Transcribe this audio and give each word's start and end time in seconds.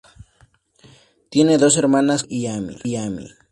Tiene 1.29 1.59
dos 1.59 1.77
hermanas, 1.77 2.23
Claire 2.23 2.77
y 2.83 2.95
Amy. 2.95 3.27